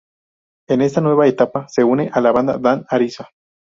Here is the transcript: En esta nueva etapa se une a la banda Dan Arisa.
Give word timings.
En 0.67 0.81
esta 0.81 0.99
nueva 0.99 1.27
etapa 1.27 1.67
se 1.69 1.83
une 1.83 2.09
a 2.11 2.19
la 2.21 2.31
banda 2.31 2.57
Dan 2.57 2.87
Arisa. 2.89 3.29